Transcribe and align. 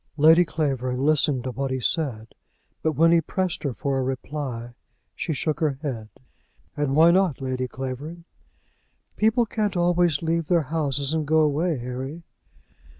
Lady 0.17 0.43
Clavering 0.43 0.97
listened 1.05 1.43
to 1.43 1.51
what 1.51 1.69
he 1.69 1.79
said, 1.79 2.33
but 2.81 2.93
when 2.93 3.11
he 3.11 3.21
pressed 3.21 3.61
her 3.61 3.71
for 3.71 3.99
a 3.99 4.03
reply 4.03 4.73
she 5.15 5.31
shook 5.31 5.59
her 5.59 5.77
head. 5.83 6.09
"And 6.75 6.95
why 6.95 7.11
not, 7.11 7.39
Lady 7.39 7.67
Clavering?" 7.67 8.23
"People 9.15 9.45
can't 9.45 9.77
always 9.77 10.23
leave 10.23 10.47
their 10.47 10.63
houses 10.63 11.13
and 11.13 11.27
go 11.27 11.41
away, 11.41 11.77
Harry." 11.77 12.23